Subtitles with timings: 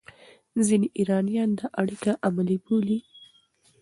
[0.65, 2.99] ځینې ایرانیان دا اړیکه عملي بولي.